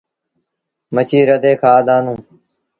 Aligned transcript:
مڇيٚ 0.93 1.27
رڌي 1.29 1.53
کآدآنڌون۔ 1.61 2.19